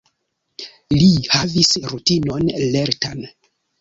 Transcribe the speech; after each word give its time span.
Li 1.01 1.09
havis 1.39 1.71
rutinon 1.91 2.49
lertan. 2.77 3.23